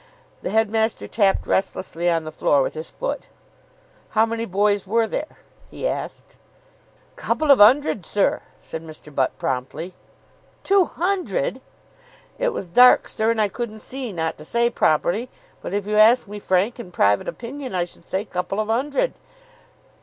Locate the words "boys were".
4.45-5.05